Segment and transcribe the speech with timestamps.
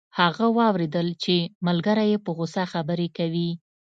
[0.19, 1.35] هغه واوریدل چې
[1.67, 3.49] ملګری یې په غوسه خبرې کوي